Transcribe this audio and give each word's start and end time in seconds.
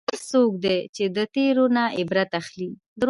هوښیار 0.03 0.21
څوک 0.31 0.51
دی 0.63 0.79
چې 0.95 1.03
د 1.15 1.17
تېرو 1.35 1.65
نه 1.75 1.83
عبرت 1.99 2.29
اخلي. 2.39 2.69